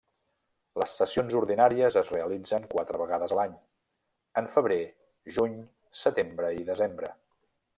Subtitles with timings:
[0.83, 3.53] Les sessions ordinàries es realitzen quatre vegades a l'any:
[4.43, 4.81] en febrer,
[5.37, 5.55] juny,
[6.05, 7.13] setembre i desembre.